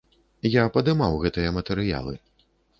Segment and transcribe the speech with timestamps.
[0.53, 2.19] Я падымаў гэтыя матэрыялы.